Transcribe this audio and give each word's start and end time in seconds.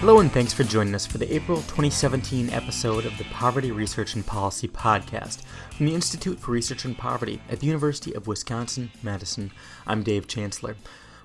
Hello, 0.00 0.20
and 0.20 0.30
thanks 0.30 0.52
for 0.52 0.62
joining 0.62 0.94
us 0.94 1.04
for 1.04 1.18
the 1.18 1.34
April 1.34 1.56
2017 1.56 2.50
episode 2.50 3.04
of 3.04 3.18
the 3.18 3.24
Poverty 3.24 3.72
Research 3.72 4.14
and 4.14 4.24
Policy 4.24 4.68
Podcast 4.68 5.42
from 5.72 5.86
the 5.86 5.94
Institute 5.94 6.38
for 6.38 6.52
Research 6.52 6.86
on 6.86 6.94
Poverty 6.94 7.40
at 7.50 7.58
the 7.58 7.66
University 7.66 8.14
of 8.14 8.28
Wisconsin 8.28 8.92
Madison. 9.02 9.50
I'm 9.88 10.04
Dave 10.04 10.28
Chancellor. 10.28 10.76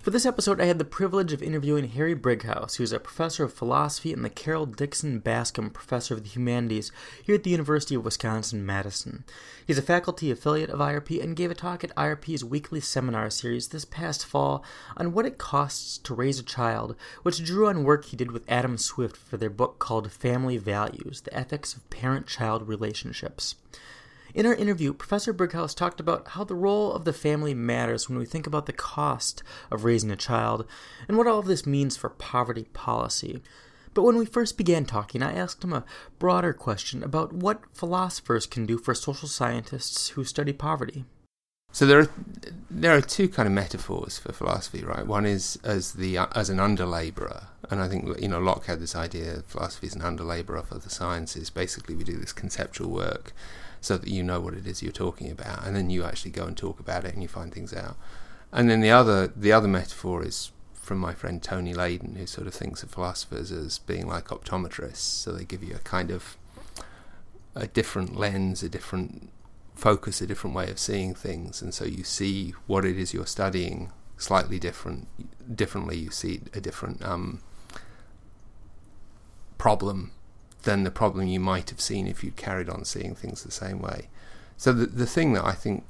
For 0.04 0.10
this 0.10 0.26
episode, 0.26 0.60
I 0.60 0.66
had 0.66 0.80
the 0.80 0.84
privilege 0.84 1.32
of 1.32 1.42
interviewing 1.42 1.88
Harry 1.88 2.14
Brighouse, 2.14 2.76
who 2.76 2.84
is 2.84 2.92
a 2.92 3.00
professor 3.00 3.46
of 3.46 3.54
philosophy 3.54 4.12
and 4.12 4.26
the 4.26 4.30
Carol 4.30 4.66
Dixon 4.66 5.20
Bascom 5.20 5.70
Professor 5.70 6.14
of 6.14 6.24
the 6.24 6.30
Humanities 6.30 6.92
here 7.24 7.36
at 7.36 7.44
the 7.44 7.52
University 7.52 7.96
of 7.96 8.04
Wisconsin 8.04 8.66
Madison. 8.66 9.24
He's 9.66 9.78
a 9.78 9.82
faculty 9.82 10.30
affiliate 10.30 10.70
of 10.70 10.82
IRP 10.82 11.24
and 11.24 11.38
gave 11.38 11.52
a 11.52 11.56
talk 11.56 11.86
at 11.86 11.96
IRP's 11.96 12.44
weekly 12.44 12.82
seminar 12.82 13.30
series 13.30 13.70
this 13.70 13.86
past 13.86 14.26
fall 14.26 14.62
on 14.98 15.14
what 15.14 15.26
it 15.26 15.38
costs 15.38 15.98
to 16.00 16.14
raise 16.14 16.38
a 16.38 16.44
child, 16.44 16.98
which 17.22 17.42
drew 17.42 17.70
on 17.70 17.86
work 17.86 18.04
he 18.04 18.18
did 18.18 18.32
with 18.32 18.44
Adam 18.50 18.78
Swift 18.78 19.16
for 19.16 19.38
their 19.38 19.50
book 19.50 19.80
called 19.80 20.12
Family 20.12 20.58
Values 20.58 21.22
The 21.22 21.34
Ethics 21.34 21.74
of 21.74 21.90
Parent 21.90 22.28
Child 22.28 22.68
Relationships. 22.68 23.56
In 24.34 24.48
our 24.48 24.56
interview, 24.56 24.94
Professor 24.94 25.32
Brighouse 25.32 25.76
talked 25.76 26.00
about 26.00 26.30
how 26.30 26.44
the 26.44 26.56
role 26.56 26.92
of 26.92 27.06
the 27.06 27.14
family 27.14 27.54
matters 27.54 28.10
when 28.10 28.18
we 28.18 28.26
think 28.26 28.48
about 28.48 28.66
the 28.66 28.74
cost 28.74 29.44
of 29.70 29.84
raising 29.84 30.10
a 30.10 30.16
child 30.16 30.66
and 31.08 31.18
what 31.18 31.28
all 31.28 31.38
of 31.38 31.46
this 31.46 31.68
means 31.68 31.96
for 31.96 32.10
poverty 32.10 32.66
policy. 32.74 33.44
But 33.94 34.02
when 34.02 34.18
we 34.18 34.26
first 34.26 34.58
began 34.58 34.86
talking, 34.86 35.22
I 35.22 35.34
asked 35.34 35.64
him 35.64 35.72
a 35.72 35.86
broader 36.18 36.52
question 36.52 37.04
about 37.04 37.32
what 37.32 37.62
philosophers 37.74 38.48
can 38.48 38.66
do 38.66 38.80
for 38.80 38.96
social 38.96 39.28
scientists 39.28 40.10
who 40.10 40.24
study 40.24 40.52
poverty. 40.52 41.06
So 41.72 41.86
there 41.86 42.00
are 42.02 42.10
there 42.72 42.96
are 42.96 43.02
two 43.02 43.28
kind 43.28 43.48
of 43.48 43.54
metaphors 43.54 44.18
for 44.18 44.32
philosophy, 44.32 44.84
right? 44.84 45.06
One 45.06 45.26
is 45.26 45.60
as 45.64 45.94
the 45.94 46.18
as 46.36 46.50
an 46.50 46.60
underlaborer, 46.60 47.48
and 47.70 47.82
I 47.82 47.88
think 47.88 48.20
you 48.20 48.28
know 48.28 48.40
Locke 48.40 48.66
had 48.66 48.80
this 48.80 48.96
idea: 48.96 49.44
philosophy 49.48 49.88
is 49.88 49.96
an 49.96 50.04
underlaborer 50.04 50.64
for 50.64 50.78
the 50.78 50.92
sciences. 50.92 51.50
Basically, 51.50 51.96
we 51.96 52.04
do 52.04 52.18
this 52.18 52.34
conceptual 52.34 52.92
work 52.92 53.34
so 53.84 53.98
that 53.98 54.08
you 54.08 54.24
know 54.24 54.40
what 54.40 54.54
it 54.54 54.66
is 54.66 54.82
you're 54.82 54.94
talking 54.94 55.30
about, 55.30 55.68
and 55.68 55.76
then 55.76 55.90
you 55.90 56.06
actually 56.06 56.32
go 56.32 56.46
and 56.46 56.56
talk 56.56 56.80
about 56.80 57.04
it 57.04 57.14
and 57.14 57.22
you 57.22 57.28
find 57.28 57.54
things 57.54 57.74
out. 57.74 57.98
And 58.50 58.70
then 58.70 58.80
the 58.80 58.92
other 58.92 59.28
the 59.28 59.52
other 59.52 59.68
metaphor 59.68 60.24
is 60.24 60.52
from 60.74 61.00
my 61.00 61.14
friend 61.14 61.44
Tony 61.44 61.74
Laden, 61.74 62.16
who 62.16 62.26
sort 62.26 62.48
of 62.48 62.54
thinks 62.54 62.82
of 62.82 62.92
philosophers 62.92 63.52
as 63.52 63.80
being 63.80 64.08
like 64.08 64.30
optometrists. 64.30 64.96
So 64.96 65.34
they 65.34 65.44
give 65.44 65.62
you 65.62 65.76
a 65.76 65.80
kind 65.80 66.12
of 66.12 66.38
a 67.56 67.68
different 67.68 68.16
lens, 68.16 68.64
a 68.64 68.70
different 68.70 69.30
focus, 69.76 70.22
a 70.22 70.28
different 70.28 70.56
way 70.56 70.72
of 70.72 70.80
seeing 70.80 71.14
things, 71.14 71.62
and 71.62 71.74
so 71.74 71.84
you 71.84 72.06
see 72.06 72.54
what 72.68 72.86
it 72.86 72.98
is 72.98 73.14
you're 73.14 73.26
studying 73.26 73.92
slightly 74.18 74.60
different, 74.60 75.10
differently. 75.54 75.98
You 75.98 76.12
see 76.12 76.40
a 76.54 76.62
different 76.62 77.04
um, 77.04 77.42
problem 79.58 80.12
than 80.64 80.84
the 80.84 80.92
problem 80.92 81.28
you 81.28 81.40
might 81.40 81.70
have 81.70 81.82
seen 81.82 82.08
if 82.08 82.24
you'd 82.24 82.36
carried 82.36 82.70
on 82.70 82.86
seeing 82.86 83.16
things 83.16 83.44
the 83.44 83.52
same 83.52 83.80
way. 83.80 84.10
So 84.58 84.74
the 84.74 84.86
the 84.86 85.06
thing 85.06 85.34
that 85.34 85.46
I 85.46 85.54
think 85.54 85.86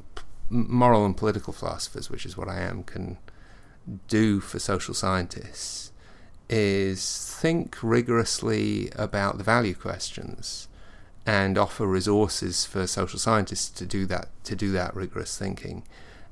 moral 0.49 1.05
and 1.05 1.15
political 1.15 1.53
philosophers, 1.53 2.09
which 2.09 2.25
is 2.25 2.37
what 2.37 2.49
I 2.49 2.59
am, 2.61 2.83
can 2.83 3.17
do 4.07 4.39
for 4.39 4.59
social 4.59 4.93
scientists 4.93 5.91
is 6.49 7.37
think 7.39 7.77
rigorously 7.81 8.89
about 8.95 9.37
the 9.37 9.43
value 9.43 9.73
questions 9.73 10.67
and 11.25 11.57
offer 11.57 11.85
resources 11.87 12.65
for 12.65 12.85
social 12.85 13.17
scientists 13.17 13.69
to 13.69 13.85
do 13.85 14.05
that 14.05 14.27
to 14.43 14.55
do 14.55 14.71
that 14.71 14.95
rigorous 14.95 15.37
thinking. 15.37 15.83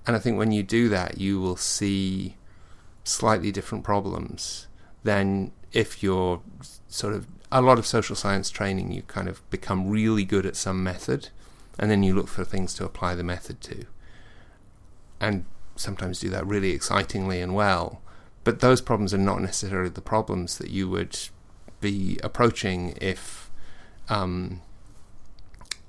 And 0.05 0.15
I 0.15 0.19
think 0.19 0.37
when 0.37 0.51
you 0.51 0.63
do 0.63 0.89
that, 0.89 1.17
you 1.17 1.39
will 1.39 1.57
see 1.57 2.35
slightly 3.03 3.51
different 3.51 3.83
problems 3.83 4.67
than 5.03 5.51
if 5.73 6.03
you're 6.03 6.41
sort 6.87 7.13
of 7.13 7.27
a 7.51 7.61
lot 7.61 7.79
of 7.79 7.85
social 7.85 8.15
science 8.15 8.49
training, 8.49 8.91
you 8.91 9.01
kind 9.03 9.27
of 9.27 9.47
become 9.49 9.89
really 9.89 10.23
good 10.23 10.45
at 10.45 10.55
some 10.55 10.83
method, 10.83 11.29
and 11.77 11.91
then 11.91 12.03
you 12.03 12.13
look 12.13 12.27
for 12.27 12.43
things 12.43 12.73
to 12.75 12.85
apply 12.85 13.15
the 13.15 13.23
method 13.23 13.61
to. 13.61 13.85
And 15.19 15.45
sometimes 15.75 16.19
do 16.19 16.29
that 16.29 16.45
really 16.45 16.71
excitingly 16.71 17.41
and 17.41 17.53
well. 17.53 18.01
But 18.43 18.59
those 18.59 18.81
problems 18.81 19.13
are 19.13 19.19
not 19.19 19.41
necessarily 19.41 19.89
the 19.89 20.01
problems 20.01 20.57
that 20.57 20.69
you 20.69 20.89
would 20.89 21.17
be 21.79 22.19
approaching 22.23 22.97
if 23.01 23.49
um, 24.09 24.61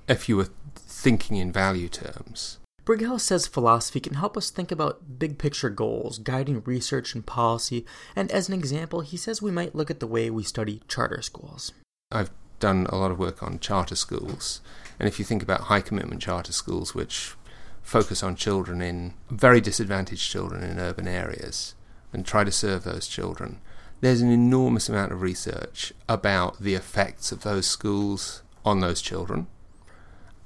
if 0.08 0.28
you 0.28 0.36
were 0.36 0.48
thinking 0.74 1.36
in 1.36 1.52
value 1.52 1.88
terms. 1.88 2.58
Brighouse 2.84 3.22
says 3.22 3.46
philosophy 3.46 4.00
can 4.00 4.14
help 4.14 4.36
us 4.36 4.50
think 4.50 4.72
about 4.72 5.18
big 5.18 5.38
picture 5.38 5.70
goals, 5.70 6.18
guiding 6.18 6.62
research 6.64 7.14
and 7.14 7.24
policy, 7.24 7.86
and 8.16 8.30
as 8.32 8.48
an 8.48 8.54
example, 8.54 9.02
he 9.02 9.16
says 9.16 9.40
we 9.40 9.52
might 9.52 9.74
look 9.74 9.88
at 9.88 10.00
the 10.00 10.06
way 10.06 10.30
we 10.30 10.42
study 10.42 10.82
charter 10.88 11.22
schools. 11.22 11.72
I've 12.10 12.30
done 12.58 12.86
a 12.88 12.96
lot 12.96 13.12
of 13.12 13.20
work 13.20 13.40
on 13.40 13.60
charter 13.60 13.94
schools, 13.94 14.60
and 14.98 15.08
if 15.08 15.20
you 15.20 15.24
think 15.24 15.44
about 15.44 15.62
high 15.62 15.80
commitment 15.80 16.22
charter 16.22 16.52
schools, 16.52 16.92
which 16.92 17.34
focus 17.82 18.20
on 18.20 18.34
children 18.34 18.82
in 18.82 19.14
very 19.30 19.60
disadvantaged 19.60 20.28
children 20.28 20.64
in 20.64 20.80
urban 20.80 21.06
areas 21.06 21.76
and 22.12 22.26
try 22.26 22.42
to 22.42 22.50
serve 22.50 22.82
those 22.82 23.06
children, 23.06 23.60
there's 24.00 24.20
an 24.20 24.30
enormous 24.32 24.88
amount 24.88 25.12
of 25.12 25.22
research 25.22 25.92
about 26.08 26.60
the 26.60 26.74
effects 26.74 27.30
of 27.30 27.44
those 27.44 27.66
schools 27.66 28.42
on 28.64 28.80
those 28.80 29.00
children 29.00 29.46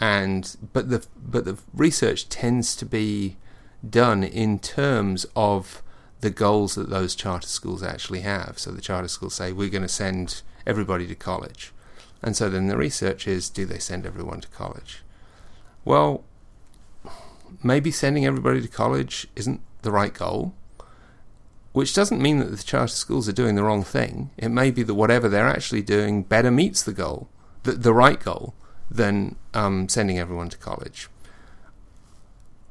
and 0.01 0.57
but 0.73 0.91
the 0.91 1.07
but 1.17 1.45
the 1.45 1.59
research 1.73 2.29
tends 2.29 2.77
to 2.77 2.87
be 2.87 3.37
done 3.89 4.23
in 4.23 4.59
terms 4.59 5.27
of 5.34 5.83
the 6.21 6.31
goals 6.31 6.75
that 6.75 6.91
those 6.91 7.15
charter 7.15 7.47
schools 7.47 7.83
actually 7.83 8.21
have. 8.21 8.59
So 8.59 8.71
the 8.71 8.81
charter 8.81 9.09
schools 9.09 9.34
say 9.34 9.53
we're 9.53 9.71
going 9.71 9.83
to 9.83 9.89
send 9.89 10.43
everybody 10.67 11.07
to 11.07 11.15
college, 11.15 11.73
and 12.23 12.37
so 12.37 12.49
then 12.49 12.67
the 12.67 12.77
research 12.77 13.27
is 13.27 13.49
do 13.49 13.65
they 13.65 13.79
send 13.79 14.07
everyone 14.07 14.41
to 14.41 14.49
college? 14.49 15.03
Well, 15.84 16.25
maybe 17.63 17.91
sending 17.91 18.27
everybody 18.27 18.61
to 18.61 18.69
college 18.69 19.27
isn't 19.37 19.61
the 19.83 19.93
right 19.93 20.13
goal. 20.13 20.55
Which 21.73 21.95
doesn't 21.95 22.23
mean 22.23 22.39
that 22.39 22.47
the 22.47 22.63
charter 22.63 22.89
schools 22.89 23.28
are 23.28 23.33
doing 23.33 23.55
the 23.55 23.63
wrong 23.63 23.83
thing. 23.84 24.31
It 24.39 24.49
may 24.49 24.71
be 24.71 24.83
that 24.83 24.95
whatever 24.95 25.28
they're 25.28 25.47
actually 25.47 25.83
doing 25.83 26.23
better 26.23 26.51
meets 26.51 26.83
the 26.83 26.95
goal, 26.95 27.28
the, 27.65 27.73
the 27.73 27.93
right 27.93 28.19
goal 28.19 28.55
than 28.91 29.36
um, 29.54 29.88
sending 29.88 30.19
everyone 30.19 30.48
to 30.50 30.58
college. 30.58 31.08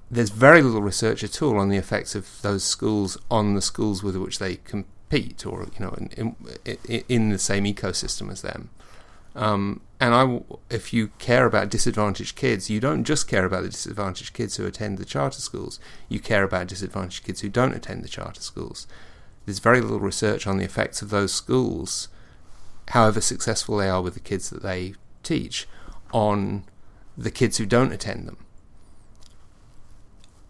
There's 0.09 0.29
very 0.29 0.61
little 0.61 0.81
research 0.81 1.23
at 1.23 1.41
all 1.41 1.57
on 1.57 1.69
the 1.69 1.77
effects 1.77 2.15
of 2.15 2.41
those 2.41 2.63
schools 2.63 3.17
on 3.29 3.55
the 3.55 3.61
schools 3.61 4.03
with 4.03 4.15
which 4.15 4.39
they 4.39 4.57
compete, 4.57 5.45
or 5.45 5.63
you 5.63 5.85
know, 5.85 5.95
in, 6.15 6.35
in, 6.65 7.03
in 7.09 7.29
the 7.29 7.39
same 7.39 7.65
ecosystem 7.65 8.31
as 8.31 8.41
them. 8.41 8.69
Um, 9.35 9.81
and 9.99 10.13
I, 10.13 10.41
if 10.69 10.93
you 10.93 11.09
care 11.19 11.45
about 11.45 11.69
disadvantaged 11.69 12.35
kids, 12.35 12.69
you 12.69 12.79
don't 12.79 13.03
just 13.03 13.27
care 13.27 13.45
about 13.45 13.63
the 13.63 13.69
disadvantaged 13.69 14.33
kids 14.33 14.55
who 14.55 14.65
attend 14.65 14.97
the 14.97 15.05
charter 15.05 15.41
schools. 15.41 15.79
You 16.07 16.19
care 16.19 16.43
about 16.43 16.67
disadvantaged 16.67 17.25
kids 17.25 17.41
who 17.41 17.49
don't 17.49 17.73
attend 17.73 18.03
the 18.03 18.09
charter 18.09 18.41
schools. 18.41 18.87
There's 19.45 19.59
very 19.59 19.81
little 19.81 19.99
research 19.99 20.47
on 20.47 20.57
the 20.57 20.65
effects 20.65 21.01
of 21.01 21.09
those 21.09 21.33
schools, 21.33 22.07
however 22.89 23.21
successful 23.21 23.77
they 23.77 23.89
are 23.89 24.01
with 24.01 24.13
the 24.13 24.19
kids 24.19 24.49
that 24.49 24.63
they 24.63 24.95
teach, 25.23 25.67
on 26.13 26.63
the 27.17 27.31
kids 27.31 27.57
who 27.57 27.66
don't 27.66 27.91
attend 27.91 28.27
them. 28.27 28.38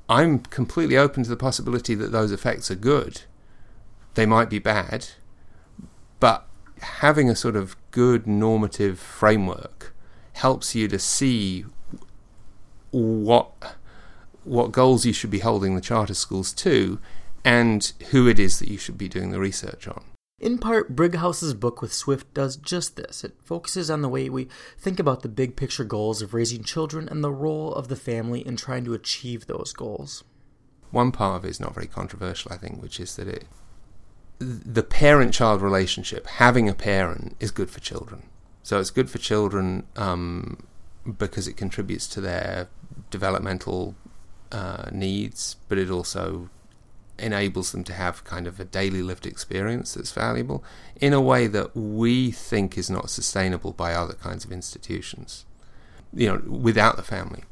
I'm 0.07 0.39
completely 0.39 0.97
open 0.97 1.23
to 1.23 1.29
the 1.29 1.35
possibility 1.35 1.95
that 1.95 2.11
those 2.11 2.31
effects 2.31 2.69
are 2.69 2.75
good. 2.75 3.21
They 4.13 4.25
might 4.25 4.49
be 4.49 4.59
bad, 4.59 5.07
but 6.19 6.47
having 6.81 7.29
a 7.29 7.35
sort 7.35 7.55
of 7.55 7.75
good 7.91 8.27
normative 8.27 8.99
framework 8.99 9.93
helps 10.33 10.75
you 10.75 10.87
to 10.87 10.99
see 10.99 11.65
what 12.91 13.75
what 14.43 14.71
goals 14.71 15.05
you 15.05 15.13
should 15.13 15.31
be 15.31 15.39
holding 15.39 15.75
the 15.75 15.81
charter 15.81 16.13
schools 16.13 16.53
to 16.53 16.99
and 17.43 17.93
who 18.11 18.27
it 18.27 18.39
is 18.39 18.59
that 18.59 18.69
you 18.69 18.77
should 18.77 18.97
be 18.97 19.09
doing 19.09 19.31
the 19.31 19.39
research 19.39 19.87
on. 19.87 20.03
In 20.39 20.57
part, 20.57 20.95
Brighouse's 20.95 21.53
book 21.53 21.81
with 21.81 21.93
Swift 21.93 22.33
does 22.33 22.57
just 22.57 22.97
this. 22.97 23.23
It 23.23 23.35
focuses 23.43 23.89
on 23.89 24.01
the 24.01 24.09
way 24.09 24.29
we 24.29 24.49
think 24.77 24.99
about 24.99 25.21
the 25.21 25.29
big 25.29 25.55
picture 25.55 25.85
goals 25.85 26.21
of 26.21 26.33
raising 26.33 26.63
children 26.63 27.07
and 27.07 27.23
the 27.23 27.31
role 27.31 27.73
of 27.73 27.87
the 27.87 27.95
family 27.95 28.45
in 28.45 28.57
trying 28.57 28.83
to 28.85 28.93
achieve 28.93 29.47
those 29.47 29.71
goals. 29.71 30.25
One 30.91 31.11
part 31.11 31.37
of 31.37 31.45
it 31.45 31.49
is 31.49 31.59
not 31.59 31.73
very 31.73 31.87
controversial, 31.87 32.51
I 32.51 32.57
think, 32.57 32.81
which 32.81 32.99
is 32.99 33.15
that 33.15 33.27
it 33.27 33.45
the 34.39 34.83
parent 34.83 35.33
child 35.33 35.61
relationship, 35.61 36.27
having 36.27 36.67
a 36.67 36.73
parent, 36.73 37.37
is 37.39 37.51
good 37.51 37.69
for 37.69 37.79
children. 37.79 38.23
So 38.63 38.81
it's 38.81 38.89
good 38.89 39.09
for 39.09 39.17
children 39.17 39.85
um, 39.95 40.67
because 41.17 41.47
it 41.47 41.55
contributes 41.55 42.05
to 42.07 42.21
their 42.21 42.67
developmental 43.09 43.95
uh, 44.51 44.89
needs, 44.91 45.55
but 45.69 45.77
it 45.77 45.89
also 45.89 46.49
enables 47.17 47.71
them 47.71 47.83
to 47.85 47.93
have 47.93 48.23
kind 48.23 48.47
of 48.47 48.59
a 48.59 48.65
daily 48.65 49.01
lived 49.01 49.25
experience 49.25 49.93
that's 49.93 50.11
valuable 50.11 50.63
in 50.99 51.13
a 51.13 51.21
way 51.21 51.47
that 51.47 51.75
we 51.75 52.31
think 52.31 52.77
is 52.77 52.89
not 52.89 53.09
sustainable 53.09 53.71
by 53.71 53.93
other 53.93 54.13
kinds 54.13 54.43
of 54.43 54.51
institutions. 54.51 55.45
You 56.13 56.27
know, 56.27 56.41
without 56.47 56.97
the 56.97 57.03
family, 57.03 57.43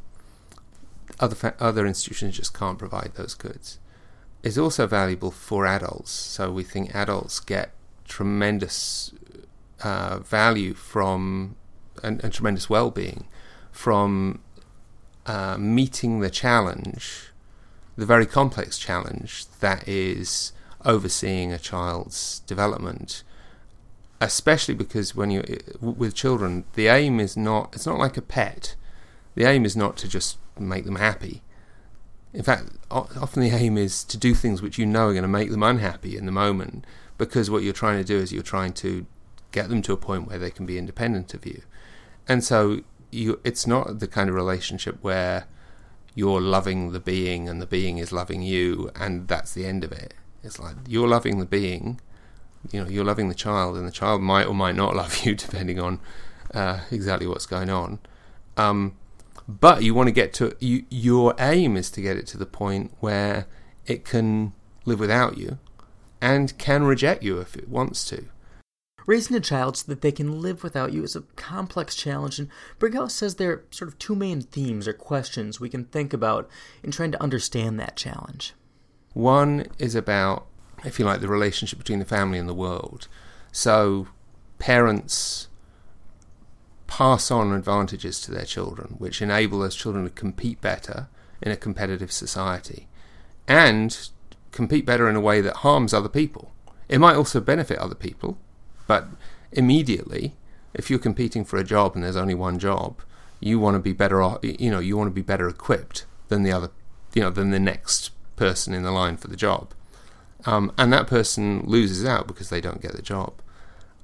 other 1.19 1.35
fa- 1.35 1.55
other 1.59 1.85
institutions 1.85 2.37
just 2.37 2.53
can't 2.53 2.79
provide 2.79 3.11
those 3.15 3.33
goods. 3.33 3.79
It's 4.41 4.57
also 4.57 4.87
valuable 4.87 5.31
for 5.31 5.65
adults. 5.65 6.11
So 6.11 6.51
we 6.51 6.63
think 6.63 6.93
adults 6.93 7.39
get 7.39 7.71
tremendous 8.05 9.13
uh, 9.81 10.19
value 10.19 10.73
from 10.73 11.55
and, 12.01 12.23
and, 12.23 12.33
tremendous 12.33 12.69
well-being 12.69 13.25
from 13.71 14.39
uh, 15.25 15.57
meeting 15.57 16.19
the 16.19 16.29
challenge, 16.29 17.31
the 17.95 18.05
very 18.05 18.25
complex 18.25 18.77
challenge 18.77 19.45
that 19.59 19.87
is 19.87 20.51
overseeing 20.85 21.51
a 21.51 21.59
child's 21.59 22.39
development. 22.41 23.23
Especially 24.19 24.73
because 24.73 25.15
when 25.15 25.31
you 25.31 25.43
with 25.81 26.15
children, 26.15 26.63
the 26.73 26.87
aim 26.87 27.19
is 27.19 27.35
not 27.35 27.75
it's 27.75 27.85
not 27.85 27.99
like 27.99 28.17
a 28.17 28.21
pet. 28.21 28.75
The 29.35 29.45
aim 29.45 29.65
is 29.65 29.75
not 29.75 29.97
to 29.97 30.07
just 30.07 30.37
make 30.57 30.85
them 30.85 30.95
happy. 30.95 31.41
In 32.33 32.43
fact, 32.43 32.69
often 32.89 33.43
the 33.43 33.49
aim 33.49 33.77
is 33.77 34.03
to 34.05 34.17
do 34.17 34.33
things 34.33 34.61
which 34.61 34.77
you 34.77 34.85
know 34.85 35.07
are 35.07 35.13
going 35.13 35.23
to 35.23 35.27
make 35.27 35.51
them 35.51 35.61
unhappy 35.61 36.17
in 36.17 36.25
the 36.25 36.31
moment 36.31 36.85
because 37.17 37.49
what 37.49 37.63
you're 37.63 37.73
trying 37.73 37.99
to 37.99 38.03
do 38.03 38.17
is 38.17 38.33
you're 38.33 38.41
trying 38.41 38.73
to 38.73 39.05
get 39.51 39.69
them 39.69 39.81
to 39.83 39.93
a 39.93 39.97
point 39.97 40.27
where 40.27 40.39
they 40.39 40.49
can 40.49 40.65
be 40.65 40.77
independent 40.77 41.33
of 41.33 41.45
you. 41.45 41.61
And 42.27 42.43
so 42.43 42.81
you 43.11 43.39
it's 43.43 43.67
not 43.67 43.99
the 43.99 44.07
kind 44.07 44.29
of 44.29 44.35
relationship 44.35 44.97
where 45.01 45.45
you're 46.15 46.41
loving 46.41 46.91
the 46.91 46.99
being 46.99 47.49
and 47.49 47.61
the 47.61 47.65
being 47.65 47.97
is 47.97 48.11
loving 48.11 48.41
you 48.41 48.91
and 48.95 49.27
that's 49.27 49.53
the 49.53 49.65
end 49.65 49.83
of 49.83 49.91
it. 49.91 50.13
It's 50.43 50.59
like 50.59 50.75
you're 50.87 51.07
loving 51.07 51.39
the 51.39 51.45
being, 51.45 51.99
you 52.71 52.83
know, 52.83 52.89
you're 52.89 53.05
loving 53.05 53.29
the 53.29 53.35
child 53.35 53.77
and 53.77 53.87
the 53.87 53.91
child 53.91 54.21
might 54.21 54.45
or 54.45 54.53
might 54.53 54.75
not 54.75 54.95
love 55.01 55.25
you 55.25 55.35
depending 55.35 55.79
on 55.79 55.99
uh, 56.53 56.81
exactly 56.91 57.27
what's 57.27 57.45
going 57.45 57.69
on. 57.69 57.99
Um, 58.57 58.95
but 59.47 59.83
you 59.83 59.93
want 59.93 60.07
to 60.07 60.11
get 60.13 60.33
to 60.35 60.55
you, 60.59 60.85
your 60.89 61.33
aim 61.39 61.75
is 61.75 61.89
to 61.91 62.01
get 62.01 62.17
it 62.17 62.27
to 62.27 62.37
the 62.37 62.45
point 62.45 62.91
where 62.99 63.47
it 63.85 64.05
can 64.05 64.53
live 64.85 64.99
without 64.99 65.37
you 65.37 65.57
and 66.21 66.57
can 66.57 66.83
reject 66.83 67.23
you 67.23 67.39
if 67.39 67.55
it 67.55 67.67
wants 67.67 68.05
to. 68.05 68.25
Raising 69.05 69.35
a 69.35 69.41
child 69.41 69.77
so 69.77 69.85
that 69.87 70.01
they 70.01 70.11
can 70.11 70.41
live 70.41 70.63
without 70.63 70.93
you 70.93 71.03
is 71.03 71.15
a 71.15 71.21
complex 71.35 71.95
challenge, 71.95 72.39
and 72.39 72.49
Brighouse 72.79 73.13
says 73.13 73.35
there 73.35 73.51
are 73.51 73.63
sort 73.71 73.89
of 73.89 73.99
two 73.99 74.15
main 74.15 74.41
themes 74.41 74.87
or 74.87 74.93
questions 74.93 75.59
we 75.59 75.69
can 75.69 75.85
think 75.85 76.13
about 76.13 76.49
in 76.81 76.91
trying 76.91 77.11
to 77.11 77.21
understand 77.21 77.79
that 77.79 77.97
challenge. 77.97 78.53
One 79.13 79.67
is 79.77 79.95
about, 79.95 80.47
if 80.85 80.99
you 80.99 81.05
like, 81.05 81.21
the 81.21 81.27
relationship 81.27 81.79
between 81.79 81.99
the 81.99 82.05
family 82.05 82.39
and 82.39 82.47
the 82.47 82.53
world. 82.53 83.07
So, 83.51 84.07
parents 84.57 85.49
pass 86.87 87.31
on 87.31 87.51
advantages 87.51 88.21
to 88.21 88.31
their 88.31 88.45
children, 88.45 88.95
which 88.99 89.21
enable 89.21 89.59
those 89.59 89.75
children 89.75 90.05
to 90.05 90.11
compete 90.11 90.61
better 90.61 91.07
in 91.41 91.51
a 91.51 91.57
competitive 91.57 92.11
society 92.11 92.87
and 93.47 94.09
compete 94.51 94.85
better 94.85 95.09
in 95.09 95.15
a 95.15 95.21
way 95.21 95.41
that 95.41 95.57
harms 95.57 95.93
other 95.93 96.09
people. 96.09 96.51
It 96.87 96.99
might 96.99 97.15
also 97.15 97.41
benefit 97.41 97.77
other 97.79 97.95
people, 97.95 98.37
but 98.87 99.07
immediately, 99.51 100.35
if 100.73 100.89
you're 100.89 100.99
competing 100.99 101.45
for 101.45 101.57
a 101.57 101.63
job 101.63 101.95
and 101.95 102.03
there's 102.03 102.15
only 102.15 102.33
one 102.33 102.59
job, 102.59 103.01
you 103.39 103.59
want 103.59 103.75
to 103.75 103.79
be 103.79 103.93
better 103.93 104.21
off, 104.21 104.39
you 104.43 104.71
know, 104.71 104.79
you 104.79 104.97
want 104.97 105.09
to 105.09 105.13
be 105.13 105.21
better 105.21 105.47
equipped 105.47 106.05
than 106.29 106.43
the 106.43 106.51
other, 106.51 106.69
you 107.13 107.21
know, 107.21 107.29
than 107.29 107.51
the 107.51 107.59
next 107.59 108.11
person 108.35 108.73
in 108.73 108.83
the 108.83 108.91
line 108.91 109.17
for 109.17 109.27
the 109.27 109.35
job. 109.35 109.73
Um, 110.45 110.71
and 110.77 110.91
that 110.91 111.07
person 111.07 111.63
loses 111.65 112.05
out 112.05 112.27
because 112.27 112.49
they 112.49 112.61
don't 112.61 112.81
get 112.81 112.93
the 112.93 113.01
job. 113.01 113.33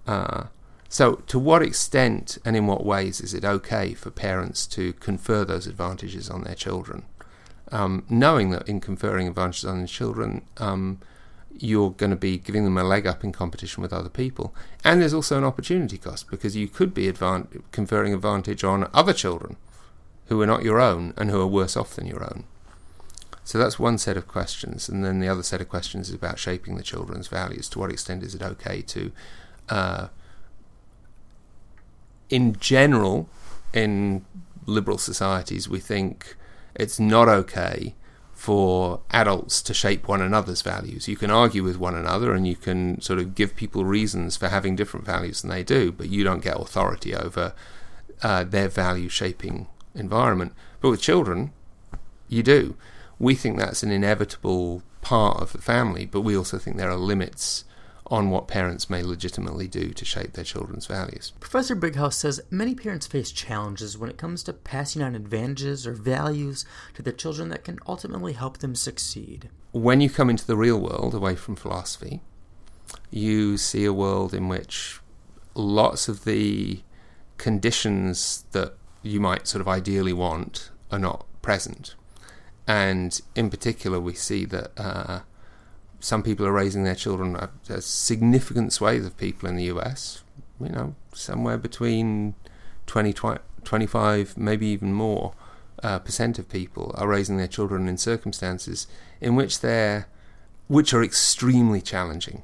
Uh, 0.08 0.46
so, 0.88 1.16
to 1.28 1.38
what 1.38 1.62
extent 1.62 2.38
and 2.44 2.56
in 2.56 2.66
what 2.66 2.84
ways 2.84 3.22
is 3.22 3.34
it 3.34 3.46
okay 3.46 3.94
for 3.94 4.10
parents 4.10 4.66
to 4.68 4.94
confer 4.94 5.46
those 5.46 5.68
advantages 5.68 6.30
on 6.30 6.44
their 6.44 6.56
children? 6.56 7.06
Um, 7.72 8.06
knowing 8.10 8.50
that 8.50 8.68
in 8.68 8.80
conferring 8.80 9.28
advantages 9.28 9.66
on 9.66 9.80
their 9.80 9.88
children, 9.88 10.42
um, 10.58 11.00
you're 11.60 11.92
going 11.92 12.10
to 12.10 12.16
be 12.16 12.38
giving 12.38 12.64
them 12.64 12.78
a 12.78 12.84
leg 12.84 13.06
up 13.06 13.24
in 13.24 13.32
competition 13.32 13.82
with 13.82 13.94
other 13.94 14.10
people. 14.10 14.54
And 14.84 15.02
there's 15.02 15.14
also 15.14 15.38
an 15.38 15.44
opportunity 15.44 15.98
cost 15.98 16.30
because 16.30 16.56
you 16.56 16.68
could 16.68 16.94
be 16.94 17.12
advan- 17.12 17.62
conferring 17.72 18.14
advantage 18.14 18.64
on 18.64 18.90
other 18.94 19.14
children 19.14 19.58
who 20.28 20.42
are 20.42 20.48
not 20.48 20.64
your 20.64 20.80
own 20.80 21.14
and 21.18 21.30
who 21.30 21.42
are 21.42 21.48
worse 21.48 21.76
off 21.76 21.96
than 21.96 22.08
your 22.08 22.24
own. 22.24 22.46
So 23.44 23.58
that's 23.58 23.80
one 23.80 23.98
set 23.98 24.16
of 24.16 24.28
questions. 24.28 24.88
And 24.88 25.04
then 25.04 25.20
the 25.20 25.28
other 25.28 25.44
set 25.44 25.60
of 25.60 25.68
questions 25.68 26.10
is 26.10 26.16
about 26.16 26.40
shaping 26.40 26.78
the 26.78 26.84
children's 26.84 27.28
values. 27.28 27.68
To 27.70 27.80
what 27.80 27.92
extent 27.92 28.24
is 28.24 28.36
it 28.36 28.44
okay 28.44 28.82
to 28.84 29.12
uh, 29.68 30.08
in 32.30 32.56
general, 32.60 33.28
in 33.74 34.26
liberal 34.66 34.98
societies, 34.98 35.68
we 35.68 35.80
think 35.80 36.36
it's 36.76 37.00
not 37.00 37.28
okay 37.28 37.96
for 38.40 39.02
adults 39.12 39.62
to 39.62 39.74
shape 39.74 40.08
one 40.08 40.22
another's 40.22 40.62
values. 40.62 41.10
You 41.10 41.18
can 41.18 41.30
argue 41.30 41.62
with 41.62 41.78
one 41.78 41.94
another 41.94 42.34
and 42.34 42.48
you 42.48 42.56
can 42.56 43.02
sort 43.02 43.20
of 43.20 43.36
give 43.36 43.54
people 43.54 43.84
reasons 43.84 44.38
for 44.38 44.48
having 44.48 44.78
different 44.78 45.06
values 45.06 45.42
than 45.42 45.52
they 45.52 45.62
do, 45.62 45.92
but 45.92 46.08
you 46.08 46.24
don't 46.24 46.42
get 46.42 46.58
authority 46.58 47.14
over 47.14 47.54
uh, 48.24 48.46
their 48.46 48.70
value 48.70 49.10
shaping 49.10 49.68
environment. 49.94 50.54
But 50.80 50.92
with 50.92 51.02
children, 51.02 51.52
you 52.30 52.42
do. 52.42 52.78
We 53.20 53.36
think 53.36 53.58
that's 53.60 53.84
an 53.84 53.92
inevitable 53.92 54.84
part 55.02 55.42
of 55.42 55.52
the 55.52 55.62
family, 55.62 56.06
but 56.06 56.22
we 56.22 56.38
also 56.38 56.58
think 56.58 56.78
there 56.78 56.90
are 56.90 56.96
limits 56.96 57.66
on 58.10 58.30
what 58.30 58.48
parents 58.48 58.90
may 58.90 59.04
legitimately 59.04 59.68
do 59.68 59.90
to 59.90 60.04
shape 60.04 60.34
their 60.34 60.44
children's 60.44 60.88
values. 60.88 61.32
Professor 61.40 61.76
Brighouse 61.76 62.18
says 62.18 62.42
many 62.50 62.74
parents 62.74 63.06
face 63.06 63.32
challenges 63.32 63.98
when 63.98 64.10
it 64.10 64.18
comes 64.18 64.44
to 64.44 64.54
passing 64.54 65.02
on 65.02 65.16
advantages 65.16 65.86
or 65.86 65.94
values 65.94 66.66
to 66.96 67.04
their 67.04 67.14
children 67.14 67.50
that 67.50 67.64
can 67.64 67.78
ultimately 67.88 68.34
help 68.34 68.58
them 68.58 68.74
succeed. 68.74 69.50
When 69.72 70.02
you 70.02 70.10
come 70.10 70.30
into 70.30 70.48
the 70.48 70.58
real 70.58 70.80
world, 70.80 71.14
away 71.14 71.36
from 71.36 71.56
philosophy, 71.56 72.22
you 73.12 73.58
see 73.58 73.86
a 73.86 73.94
world 73.94 74.34
in 74.34 74.48
which 74.48 75.00
lots 75.54 76.08
of 76.08 76.26
the 76.26 76.82
conditions 77.38 78.46
that 78.52 78.74
you 79.04 79.20
might 79.20 79.48
sort 79.48 79.62
of 79.62 79.68
ideally 79.68 80.14
want 80.14 80.72
are 80.92 81.00
not 81.00 81.26
present. 81.42 81.96
And 82.68 83.20
in 83.36 83.50
particular, 83.50 84.00
we 84.00 84.14
see 84.14 84.46
that 84.46 84.72
uh, 84.78 85.22
some 86.00 86.24
people 86.24 86.46
are 86.46 86.52
raising 86.52 86.84
their 86.84 86.96
children. 86.96 87.36
A, 87.36 87.82
significant 87.82 88.74
swathe 88.74 89.06
of 89.06 89.18
people 89.18 89.50
in 89.50 89.56
the 89.56 89.66
US, 89.66 90.24
you 90.60 90.70
know, 90.70 90.96
somewhere 91.14 91.58
between 91.58 92.36
20, 92.88 93.14
25, 93.64 94.38
maybe 94.38 94.68
even 94.68 94.94
more 94.94 95.34
uh, 95.84 96.00
percent 96.00 96.40
of 96.40 96.50
people 96.50 96.94
are 96.98 97.08
raising 97.08 97.38
their 97.38 97.48
children 97.48 97.88
in 97.88 97.98
circumstances 97.98 98.88
in 99.22 99.36
which 99.36 99.62
they're, 99.62 100.08
which 100.68 100.94
are 100.94 101.04
extremely 101.04 101.82
challenging, 101.82 102.44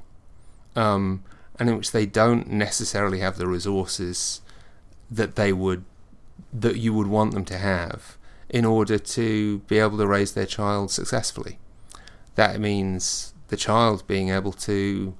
um, 0.74 1.22
and 1.58 1.68
in 1.68 1.76
which 1.76 1.92
they 1.92 2.06
don't 2.06 2.48
necessarily 2.48 3.20
have 3.20 3.36
the 3.36 3.46
resources 3.46 4.40
that 5.10 5.36
they 5.36 5.52
would, 5.52 5.84
that 6.52 6.76
you 6.76 6.92
would 6.92 7.06
want 7.06 7.32
them 7.32 7.44
to 7.44 7.58
have 7.58 8.16
in 8.48 8.64
order 8.64 8.98
to 8.98 9.58
be 9.60 9.78
able 9.78 9.98
to 9.98 10.06
raise 10.06 10.32
their 10.32 10.46
child 10.46 10.90
successfully. 10.90 11.58
That 12.36 12.60
means 12.60 13.34
the 13.48 13.56
child 13.56 14.06
being 14.06 14.30
able 14.30 14.52
to, 14.52 15.14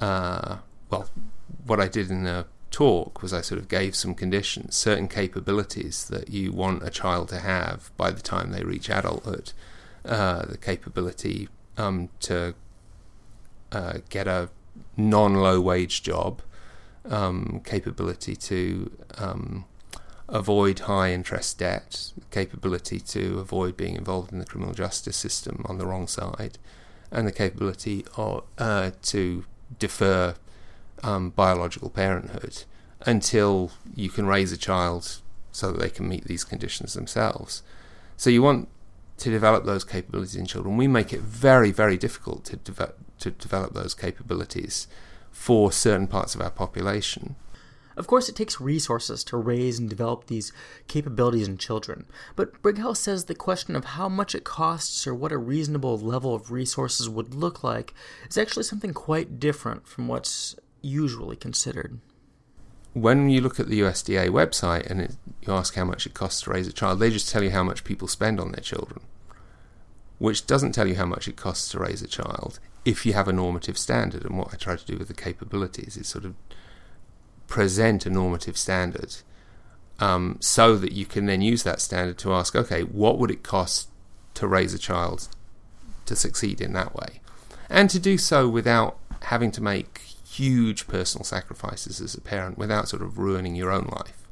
uh, 0.00 0.58
well, 0.90 1.08
what 1.66 1.80
I 1.80 1.88
did 1.88 2.10
in 2.10 2.24
the 2.24 2.46
talk 2.70 3.22
was 3.22 3.32
I 3.32 3.40
sort 3.40 3.60
of 3.60 3.68
gave 3.68 3.94
some 3.94 4.14
conditions, 4.14 4.74
certain 4.74 5.08
capabilities 5.08 6.06
that 6.08 6.30
you 6.30 6.52
want 6.52 6.82
a 6.82 6.90
child 6.90 7.28
to 7.28 7.38
have 7.38 7.90
by 7.96 8.10
the 8.10 8.20
time 8.20 8.50
they 8.50 8.64
reach 8.64 8.88
adulthood. 8.88 9.52
Uh, 10.04 10.46
the 10.46 10.58
capability 10.58 11.48
um, 11.76 12.08
to 12.20 12.54
uh, 13.70 13.98
get 14.08 14.26
a 14.26 14.50
non 14.96 15.34
low 15.34 15.60
wage 15.60 16.02
job, 16.02 16.42
um, 17.08 17.60
capability 17.64 18.34
to 18.34 18.90
um, 19.18 19.64
avoid 20.28 20.80
high 20.80 21.12
interest 21.12 21.58
debt, 21.58 22.12
capability 22.30 22.98
to 22.98 23.38
avoid 23.38 23.76
being 23.76 23.94
involved 23.94 24.32
in 24.32 24.38
the 24.38 24.44
criminal 24.44 24.74
justice 24.74 25.16
system 25.16 25.64
on 25.68 25.78
the 25.78 25.86
wrong 25.86 26.06
side, 26.06 26.58
and 27.12 27.26
the 27.26 27.32
capability 27.32 28.04
of, 28.16 28.44
uh, 28.58 28.90
to 29.02 29.44
defer 29.78 30.34
um, 31.02 31.30
biological 31.30 31.90
parenthood 31.90 32.64
until 33.06 33.70
you 33.94 34.08
can 34.08 34.26
raise 34.26 34.52
a 34.52 34.56
child 34.56 35.20
so 35.50 35.72
that 35.72 35.80
they 35.80 35.90
can 35.90 36.08
meet 36.08 36.24
these 36.24 36.44
conditions 36.44 36.94
themselves. 36.94 37.62
So 38.16 38.30
you 38.30 38.42
want 38.42 38.68
to 39.18 39.30
develop 39.30 39.64
those 39.64 39.84
capabilities 39.84 40.36
in 40.36 40.46
children. 40.46 40.76
We 40.76 40.88
make 40.88 41.12
it 41.12 41.20
very, 41.20 41.70
very 41.70 41.96
difficult 41.96 42.44
to, 42.46 42.56
de- 42.56 42.92
to 43.20 43.30
develop 43.30 43.74
those 43.74 43.94
capabilities 43.94 44.86
for 45.30 45.70
certain 45.72 46.06
parts 46.06 46.34
of 46.34 46.40
our 46.40 46.50
population. 46.50 47.36
Of 47.96 48.06
course, 48.06 48.28
it 48.28 48.36
takes 48.36 48.60
resources 48.60 49.22
to 49.24 49.36
raise 49.36 49.78
and 49.78 49.88
develop 49.88 50.26
these 50.26 50.52
capabilities 50.88 51.48
in 51.48 51.58
children, 51.58 52.06
but 52.36 52.60
Brighouse 52.62 53.00
says 53.00 53.24
the 53.24 53.34
question 53.34 53.76
of 53.76 53.84
how 53.84 54.08
much 54.08 54.34
it 54.34 54.44
costs 54.44 55.06
or 55.06 55.14
what 55.14 55.32
a 55.32 55.38
reasonable 55.38 55.98
level 55.98 56.34
of 56.34 56.50
resources 56.50 57.08
would 57.08 57.34
look 57.34 57.62
like 57.62 57.94
is 58.28 58.38
actually 58.38 58.64
something 58.64 58.94
quite 58.94 59.38
different 59.38 59.86
from 59.86 60.08
what's 60.08 60.56
usually 60.80 61.36
considered. 61.36 62.00
When 62.94 63.30
you 63.30 63.40
look 63.40 63.58
at 63.58 63.68
the 63.68 63.80
USDA 63.80 64.28
website 64.28 64.90
and 64.90 65.00
it, 65.00 65.16
you 65.40 65.52
ask 65.52 65.74
how 65.74 65.84
much 65.84 66.04
it 66.04 66.12
costs 66.12 66.42
to 66.42 66.50
raise 66.50 66.66
a 66.66 66.72
child, 66.72 66.98
they 66.98 67.10
just 67.10 67.30
tell 67.30 67.42
you 67.42 67.50
how 67.50 67.62
much 67.62 67.84
people 67.84 68.06
spend 68.06 68.38
on 68.38 68.52
their 68.52 68.62
children, 68.62 69.00
which 70.18 70.46
doesn't 70.46 70.72
tell 70.72 70.86
you 70.86 70.96
how 70.96 71.06
much 71.06 71.26
it 71.26 71.36
costs 71.36 71.70
to 71.70 71.78
raise 71.78 72.02
a 72.02 72.08
child 72.08 72.58
if 72.84 73.06
you 73.06 73.14
have 73.14 73.28
a 73.28 73.32
normative 73.32 73.78
standard. 73.78 74.24
And 74.24 74.36
what 74.36 74.52
I 74.52 74.56
try 74.56 74.76
to 74.76 74.84
do 74.84 74.98
with 74.98 75.08
the 75.08 75.14
capabilities 75.14 75.96
is 75.96 76.06
sort 76.06 76.26
of 76.26 76.34
present 77.52 78.06
a 78.06 78.10
normative 78.10 78.56
standard 78.56 79.16
um, 80.00 80.38
so 80.40 80.74
that 80.74 80.92
you 80.92 81.04
can 81.04 81.26
then 81.26 81.42
use 81.42 81.64
that 81.64 81.82
standard 81.82 82.16
to 82.16 82.32
ask, 82.32 82.56
okay, 82.56 82.80
what 82.80 83.18
would 83.18 83.30
it 83.30 83.42
cost 83.42 83.90
to 84.32 84.46
raise 84.46 84.72
a 84.72 84.78
child 84.78 85.28
to 86.06 86.16
succeed 86.16 86.62
in 86.62 86.72
that 86.72 86.94
way? 86.94 87.20
And 87.68 87.90
to 87.90 88.00
do 88.00 88.16
so 88.16 88.48
without 88.48 88.98
having 89.24 89.50
to 89.50 89.62
make 89.62 89.98
huge 90.26 90.86
personal 90.86 91.26
sacrifices 91.26 92.00
as 92.00 92.14
a 92.14 92.22
parent, 92.22 92.56
without 92.56 92.88
sort 92.88 93.02
of 93.02 93.18
ruining 93.18 93.54
your 93.54 93.70
own 93.70 93.84
life. 93.92 94.26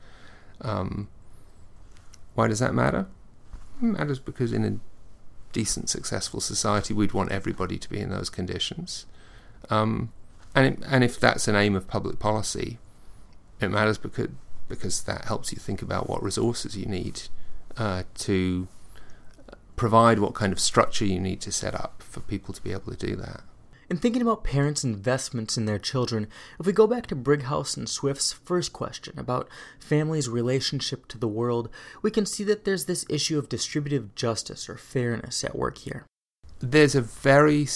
Um, 0.62 1.08
why 2.34 2.48
does 2.48 2.60
that 2.60 2.72
matter? 2.72 3.06
It 3.82 3.84
matters 3.84 4.18
because 4.18 4.50
in 4.54 4.64
a 4.64 4.78
decent, 5.52 5.90
successful 5.90 6.40
society, 6.40 6.94
we'd 6.94 7.12
want 7.12 7.32
everybody 7.32 7.76
to 7.76 7.90
be 7.90 8.00
in 8.00 8.08
those 8.08 8.30
conditions. 8.30 9.04
Um, 9.68 10.10
and 10.54 10.66
it, 10.66 10.78
and 10.86 11.04
if 11.04 11.20
that's 11.20 11.48
an 11.48 11.54
aim 11.54 11.76
of 11.76 11.86
public 11.86 12.18
policy, 12.18 12.78
it 13.60 13.70
matters 13.70 13.98
because 13.98 14.28
because 14.68 15.02
that 15.02 15.24
helps 15.24 15.52
you 15.52 15.58
think 15.58 15.82
about 15.82 16.08
what 16.08 16.22
resources 16.22 16.76
you 16.76 16.86
need 16.86 17.22
uh, 17.76 18.04
to 18.14 18.68
provide 19.76 20.18
what 20.18 20.34
kind 20.34 20.52
of 20.52 20.60
structure 20.60 21.04
you 21.04 21.18
need 21.18 21.40
to 21.40 21.50
set 21.50 21.74
up 21.74 22.02
for 22.02 22.20
people 22.20 22.54
to 22.54 22.62
be 22.62 22.70
able 22.70 22.92
to 22.92 23.06
do 23.06 23.16
that. 23.16 23.40
In 23.90 23.96
thinking 23.96 24.22
about 24.22 24.44
parents' 24.44 24.84
investments 24.84 25.56
in 25.56 25.66
their 25.66 25.78
children, 25.78 26.28
if 26.60 26.66
we 26.66 26.72
go 26.72 26.86
back 26.86 27.08
to 27.08 27.16
Brighouse 27.16 27.76
and 27.76 27.88
Swift's 27.88 28.32
first 28.32 28.72
question 28.72 29.18
about 29.18 29.48
families' 29.80 30.28
relationship 30.28 31.08
to 31.08 31.18
the 31.18 31.26
world, 31.26 31.68
we 32.00 32.12
can 32.12 32.24
see 32.24 32.44
that 32.44 32.64
there's 32.64 32.84
this 32.84 33.04
issue 33.08 33.36
of 33.36 33.48
distributive 33.48 34.14
justice 34.14 34.68
or 34.68 34.76
fairness 34.76 35.42
at 35.42 35.56
work 35.56 35.78
here. 35.78 36.06
There's 36.60 36.94
a 36.94 37.00
very 37.00 37.66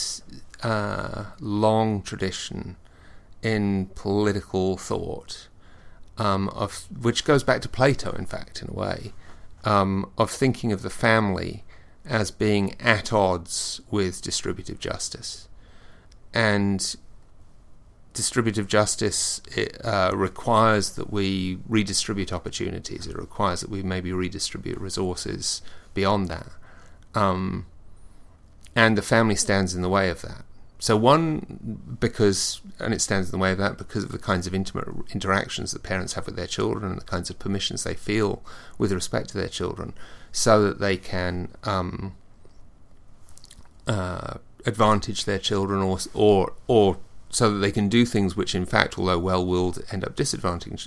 uh, 0.63 1.25
long 1.41 2.03
tradition 2.03 2.77
in 3.43 3.87
political 3.97 4.77
thought 4.77 5.49
um, 6.19 6.49
of 6.51 6.87
which 7.01 7.25
goes 7.25 7.43
back 7.43 7.61
to 7.63 7.69
Plato, 7.69 8.13
in 8.13 8.27
fact, 8.27 8.63
in 8.63 8.69
a 8.69 8.73
way, 8.73 9.13
um, 9.65 10.11
of 10.19 10.31
thinking 10.31 10.73
of 10.73 10.83
the 10.83 10.91
family 10.91 11.65
as 12.07 12.31
being 12.31 12.75
at 12.81 13.13
odds 13.13 13.81
with 13.91 14.23
distributive 14.23 14.79
justice, 14.79 15.49
and 16.33 16.97
distributive 18.13 18.69
justice 18.69 19.41
uh, 19.83 20.13
requires 20.15 20.91
that 20.91 21.13
we 21.13 21.59
redistribute 21.69 22.33
opportunities. 22.33 23.07
It 23.07 23.17
requires 23.17 23.63
that 23.63 23.71
we 23.71 23.83
maybe 23.83 24.13
redistribute 24.13 24.79
resources 24.79 25.63
beyond 25.95 26.29
that, 26.29 26.51
um, 27.15 27.67
and 28.77 28.99
the 28.99 29.03
family 29.03 29.37
stands 29.37 29.75
in 29.75 29.83
the 29.83 29.89
way 29.89 30.11
of 30.11 30.23
that. 30.23 30.45
So 30.81 30.97
one, 30.97 31.97
because, 31.99 32.61
and 32.79 32.93
it 32.93 33.01
stands 33.01 33.29
in 33.29 33.33
the 33.33 33.43
way 33.43 33.53
of 33.53 33.59
that 33.59 33.79
because 33.79 34.05
of 34.05 34.13
the 34.13 34.19
kinds 34.19 34.47
of 34.47 34.55
intimate 34.55 34.87
interactions 35.13 35.73
that 35.73 35.83
parents 35.83 36.13
have 36.15 36.27
with 36.27 36.37
their 36.37 36.47
children 36.47 36.85
and 36.91 37.01
the 37.01 37.05
kinds 37.05 37.31
of 37.31 37.39
permissions 37.39 37.85
they 37.85 37.95
feel 37.95 38.43
with 38.77 38.93
respect 38.93 39.31
to 39.31 39.39
their 39.39 39.49
children, 39.49 39.95
so 40.33 40.63
that 40.63 40.81
they 40.81 40.97
can 40.97 41.49
um, 41.63 42.15
uh, 43.87 44.35
advantage 44.67 45.25
their 45.25 45.39
children 45.39 45.81
or, 45.81 45.99
or, 46.13 46.53
or 46.67 46.99
so 47.31 47.51
that 47.51 47.59
they 47.59 47.73
can 47.73 47.89
do 47.89 48.05
things 48.05 48.37
which, 48.37 48.55
in 48.55 48.67
fact, 48.67 48.99
although 48.99 49.19
well-willed, 49.19 49.83
end 49.91 50.05
up 50.05 50.17
disadvantaging, 50.17 50.87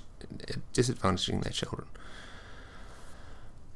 disadvantaging 0.74 1.42
their 1.44 1.54
children. 1.54 1.88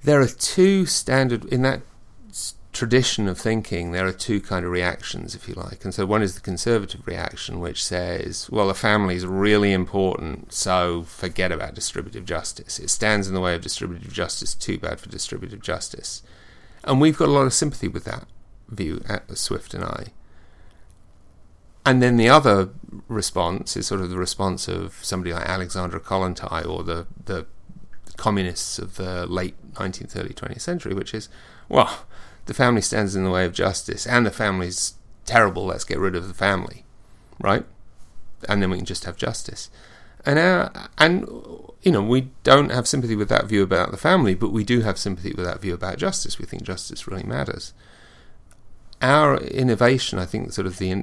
There 0.04 0.22
are 0.22 0.28
two 0.28 0.86
standard 0.86 1.46
in 1.46 1.62
that 1.64 1.82
tradition 2.72 3.28
of 3.28 3.38
thinking, 3.38 3.92
there 3.92 4.08
are 4.08 4.14
two 4.14 4.40
kind 4.40 4.66
of 4.66 4.72
reactions, 4.72 5.36
if 5.36 5.48
you 5.48 5.54
like. 5.56 5.84
And 5.84 5.94
so 5.94 6.06
one 6.06 6.22
is 6.22 6.36
the 6.36 6.42
conservative 6.42 7.06
reaction, 7.06 7.60
which 7.60 7.84
says, 7.84 8.50
well, 8.50 8.68
the 8.68 8.74
family 8.74 9.16
is 9.16 9.26
really 9.26 9.74
important, 9.74 10.54
so 10.54 11.04
forget 11.04 11.52
about 11.52 11.76
distributive 11.76 12.26
justice. 12.26 12.80
It 12.80 12.90
stands 12.90 13.28
in 13.28 13.34
the 13.34 13.42
way 13.42 13.56
of 13.56 13.62
distributive 13.62 14.14
justice, 14.14 14.54
too 14.54 14.78
bad 14.78 15.00
for 15.00 15.10
distributive 15.10 15.62
justice. 15.62 16.24
And 16.84 17.02
we've 17.02 17.18
got 17.18 17.30
a 17.30 17.34
lot 17.34 17.46
of 17.46 17.54
sympathy 17.54 17.88
with 17.88 18.06
that 18.06 18.26
view, 18.70 19.04
at 19.08 19.38
Swift 19.38 19.74
and 19.74 19.84
I. 19.84 20.08
And 21.86 22.02
then 22.02 22.18
the 22.18 22.30
other 22.30 22.70
response 23.08 23.76
is 23.76 23.88
sort 23.88 24.02
of 24.02 24.10
the 24.10 24.18
response 24.18 24.68
of 24.68 25.04
somebody 25.04 25.34
like 25.34 25.48
Alexandra 25.48 26.00
Kollontai 26.00 26.66
or 26.66 26.84
the, 26.84 27.08
the 27.26 27.48
communists 28.18 28.78
of 28.78 28.96
the 28.96 29.26
late 29.26 29.56
19th, 29.74 30.16
early 30.16 30.34
20th 30.34 30.62
century, 30.62 30.94
which 30.94 31.14
is, 31.14 31.28
well, 31.70 32.06
the 32.46 32.54
family 32.54 32.82
stands 32.82 33.16
in 33.16 33.24
the 33.24 33.32
way 33.32 33.46
of 33.46 33.54
justice, 33.54 34.06
and 34.06 34.26
the 34.26 34.32
family's 34.32 34.96
terrible. 35.26 35.66
Let's 35.66 35.84
get 35.84 36.00
rid 36.00 36.16
of 36.16 36.28
the 36.28 36.34
family, 36.34 36.84
right? 37.40 37.66
And 38.50 38.62
then 38.62 38.70
we 38.70 38.78
can 38.78 38.86
just 38.86 39.06
have 39.06 39.16
justice. 39.16 39.70
And 40.26 40.38
our, 40.38 40.72
and 40.98 41.28
you 41.82 41.92
know 41.92 42.02
we 42.02 42.30
don't 42.44 42.72
have 42.72 42.88
sympathy 42.88 43.16
with 43.16 43.30
that 43.30 43.46
view 43.46 43.64
about 43.64 43.92
the 43.92 43.98
family, 43.98 44.36
but 44.36 44.52
we 44.52 44.64
do 44.64 44.82
have 44.82 44.98
sympathy 44.98 45.34
with 45.36 45.46
that 45.46 45.62
view 45.62 45.74
about 45.74 45.98
justice. 45.98 46.40
We 46.40 46.46
think 46.46 46.64
justice 46.64 47.08
really 47.08 47.24
matters. 47.24 47.74
Our 49.02 49.38
innovation, 49.38 50.20
I 50.20 50.28
think, 50.28 50.54
sort 50.54 50.68
of 50.68 50.78
the 50.78 50.94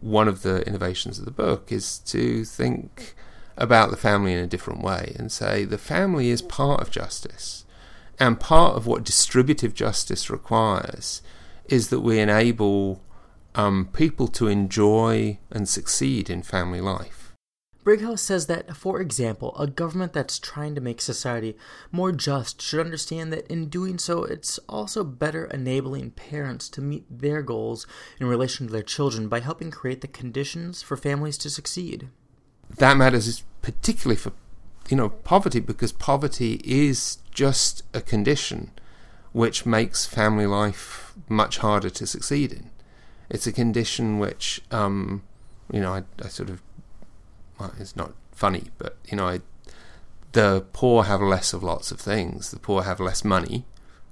one 0.00 0.26
of 0.26 0.42
the 0.42 0.66
innovations 0.66 1.18
of 1.18 1.24
the 1.24 1.30
book 1.30 1.70
is 1.70 1.98
to 2.00 2.44
think 2.44 3.14
about 3.56 3.90
the 3.90 3.96
family 3.96 4.32
in 4.32 4.40
a 4.40 4.46
different 4.48 4.82
way 4.82 5.14
and 5.16 5.30
say 5.30 5.64
the 5.64 5.78
family 5.78 6.30
is 6.30 6.42
part 6.42 6.80
of 6.80 6.90
justice 6.90 7.63
and 8.18 8.38
part 8.38 8.76
of 8.76 8.86
what 8.86 9.04
distributive 9.04 9.74
justice 9.74 10.30
requires 10.30 11.22
is 11.66 11.88
that 11.88 12.00
we 12.00 12.18
enable 12.18 13.02
um, 13.54 13.88
people 13.92 14.28
to 14.28 14.48
enjoy 14.48 15.38
and 15.50 15.68
succeed 15.68 16.28
in 16.28 16.42
family 16.42 16.80
life. 16.80 17.24
Brighouse 17.84 18.22
says 18.22 18.46
that, 18.46 18.74
for 18.74 18.98
example, 18.98 19.54
a 19.58 19.66
government 19.66 20.14
that's 20.14 20.38
trying 20.38 20.74
to 20.74 20.80
make 20.80 21.02
society 21.02 21.54
more 21.92 22.12
just 22.12 22.62
should 22.62 22.80
understand 22.80 23.30
that 23.30 23.46
in 23.48 23.68
doing 23.68 23.98
so, 23.98 24.24
it's 24.24 24.58
also 24.70 25.04
better 25.04 25.44
enabling 25.46 26.12
parents 26.12 26.70
to 26.70 26.80
meet 26.80 27.04
their 27.10 27.42
goals 27.42 27.86
in 28.18 28.26
relation 28.26 28.66
to 28.66 28.72
their 28.72 28.82
children 28.82 29.28
by 29.28 29.40
helping 29.40 29.70
create 29.70 30.00
the 30.00 30.08
conditions 30.08 30.80
for 30.80 30.96
families 30.96 31.36
to 31.36 31.50
succeed. 31.50 32.08
That 32.78 32.96
matters 32.96 33.44
particularly 33.60 34.16
for 34.16 34.32
you 34.88 34.96
know 34.96 35.10
poverty 35.10 35.60
because 35.60 35.92
poverty 35.92 36.60
is 36.64 37.18
just 37.34 37.82
a 37.92 38.00
condition 38.00 38.70
which 39.32 39.66
makes 39.66 40.06
family 40.06 40.46
life 40.46 41.12
much 41.28 41.58
harder 41.58 41.90
to 41.90 42.06
succeed 42.06 42.52
in. 42.52 42.70
It's 43.28 43.46
a 43.46 43.52
condition 43.52 44.18
which, 44.18 44.62
um, 44.70 45.24
you 45.72 45.80
know, 45.80 45.92
I, 45.92 46.04
I 46.22 46.28
sort 46.28 46.50
of, 46.50 46.62
well, 47.58 47.72
it's 47.78 47.96
not 47.96 48.12
funny, 48.32 48.64
but 48.78 48.96
you 49.06 49.16
know, 49.16 49.26
I, 49.26 49.40
the 50.32 50.64
poor 50.72 51.04
have 51.04 51.20
less 51.20 51.52
of 51.52 51.62
lots 51.62 51.90
of 51.90 52.00
things. 52.00 52.50
The 52.50 52.58
poor 52.58 52.82
have 52.82 53.00
less 53.00 53.24
money, 53.24 53.64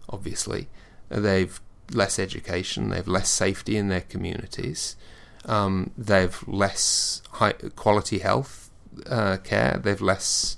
obviously. 0.09 0.69
They've 1.09 1.61
less 1.93 2.19
education. 2.19 2.91
They've 2.91 3.09
less 3.09 3.29
safety 3.29 3.77
in 3.77 3.89
their 3.89 4.01
communities. 4.01 4.97
Um, 5.45 5.91
they've 5.99 6.43
less 6.47 7.23
high 7.33 7.53
quality 7.77 8.19
health 8.19 8.71
uh, 9.07 9.39
care. 9.39 9.81
They've 9.83 10.01
less 10.01 10.57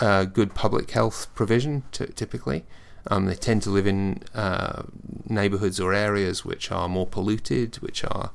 uh, 0.00 0.24
good 0.24 0.54
public 0.54 0.90
health 0.90 1.32
provision, 1.34 1.84
t- 1.92 2.06
typically. 2.06 2.64
Um, 3.06 3.26
they 3.26 3.34
tend 3.34 3.62
to 3.62 3.70
live 3.70 3.86
in 3.86 4.22
uh, 4.34 4.82
neighborhoods 5.28 5.80
or 5.80 5.94
areas 5.94 6.44
which 6.44 6.70
are 6.70 6.88
more 6.88 7.06
polluted, 7.06 7.76
which 7.76 8.04
are, 8.04 8.30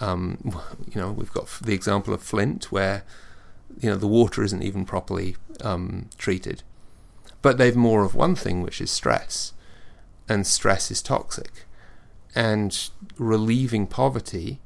um, 0.00 0.38
you 0.92 1.00
know, 1.00 1.12
we've 1.12 1.32
got 1.32 1.48
the 1.62 1.74
example 1.74 2.14
of 2.14 2.22
Flint 2.22 2.70
where, 2.70 3.04
you 3.80 3.88
know, 3.90 3.96
the 3.96 4.06
water 4.06 4.42
isn't 4.42 4.62
even 4.62 4.84
properly 4.84 5.36
um, 5.62 6.08
treated. 6.18 6.62
But 7.42 7.58
they've 7.58 7.76
more 7.76 8.04
of 8.04 8.14
one 8.14 8.34
thing, 8.34 8.62
which 8.62 8.80
is 8.80 8.90
stress, 8.90 9.52
and 10.28 10.46
stress 10.46 10.90
is 10.90 11.02
toxic. 11.02 11.66
And 12.34 12.88
relieving 13.18 13.86
poverty, 13.86 14.60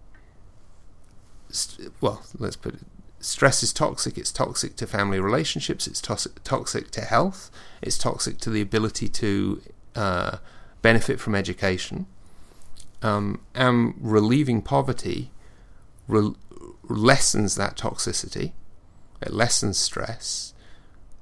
well, 2.01 2.23
let's 2.39 2.57
put 2.57 2.75
it 2.75 2.81
stress 3.21 3.63
is 3.63 3.73
toxic. 3.73 4.17
It's 4.19 4.33
toxic 4.33 4.77
to 4.77 4.87
family 4.87 5.21
relationships. 5.21 5.87
It's 5.87 6.01
toxic 6.01 6.91
to 6.91 7.01
health. 7.01 7.51
It's 7.83 7.99
toxic 7.99 8.39
to 8.39 8.51
the 8.51 8.61
ability 8.61 9.09
to 9.09 9.63
uh, 9.95 10.39
benefit 10.83 11.21
from 11.21 11.35
education. 11.35 12.07
Um, 13.03 13.41
and 13.55 13.95
relieving 13.99 14.63
poverty 14.63 15.31
re- 16.09 16.35
lessens 16.89 17.55
that 17.57 17.77
toxicity. 17.77 18.53
It 19.21 19.33
lessens 19.33 19.79
stress. 19.79 20.55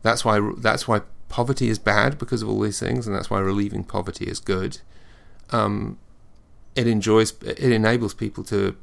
That's 0.03 0.25
why 0.25 0.41
that's 0.59 0.87
why 0.87 1.03
poverty 1.29 1.69
is 1.69 1.79
bad 1.79 2.19
because 2.19 2.43
of 2.43 2.49
all 2.49 2.61
these 2.61 2.79
things, 2.79 3.07
and 3.07 3.17
that's 3.17 3.31
why 3.31 3.41
relieving 3.41 3.85
poverty 3.85 4.27
is 4.27 4.39
good. 4.39 4.79
Um, 5.51 5.99
it 6.77 6.87
enjoys 6.87 7.33
it 7.43 7.59
enables 7.59 8.15
people 8.15 8.45
to 8.45 8.77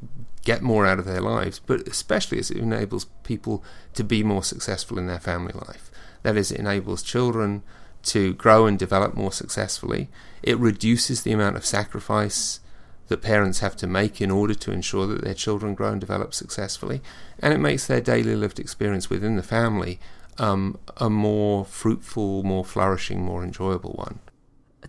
get 0.43 0.62
more 0.62 0.85
out 0.85 1.00
of 1.00 1.05
their 1.05 1.21
lives, 1.21 1.59
but 1.59 1.88
especially 1.88 2.39
as 2.39 2.51
it 2.51 2.57
enables 2.57 3.05
people 3.23 3.63
to 3.93 4.03
be 4.03 4.23
more 4.23 4.43
successful 4.43 5.00
in 5.00 5.07
their 5.07 5.19
family 5.19 5.53
life. 5.53 5.89
That 6.23 6.35
is, 6.35 6.51
it 6.51 6.59
enables 6.59 7.01
children 7.01 7.63
to 8.03 8.33
grow 8.33 8.65
and 8.65 8.77
develop 8.77 9.13
more 9.13 9.31
successfully. 9.31 10.09
It 10.41 10.57
reduces 10.59 11.23
the 11.23 11.31
amount 11.31 11.55
of 11.55 11.65
sacrifice 11.65 12.59
that 13.07 13.21
parents 13.21 13.59
have 13.59 13.77
to 13.77 13.88
make 13.88 14.19
in 14.19 14.31
order 14.31 14.53
to 14.53 14.71
ensure 14.71 15.07
that 15.07 15.23
their 15.23 15.33
children 15.33 15.75
grow 15.75 15.91
and 15.91 16.01
develop 16.01 16.33
successfully, 16.33 17.01
and 17.39 17.53
it 17.53 17.59
makes 17.59 17.88
their 17.88 18.01
daily 18.01 18.35
lived 18.35 18.59
experience 18.59 19.09
within 19.09 19.35
the 19.38 19.43
family 19.43 20.00
um, 20.39 20.77
a 20.97 21.09
more 21.09 21.63
fruitful, 21.63 22.43
more 22.43 22.65
flourishing, 22.65 23.21
more 23.21 23.43
enjoyable 23.43 23.91
one. 23.91 24.19